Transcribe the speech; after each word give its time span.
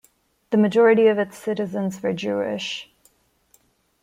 The 0.49 0.57
majority 0.57 1.05
of 1.05 1.19
its 1.19 1.37
citizens 1.37 2.01
were 2.01 2.11
Jewish. 2.11 2.89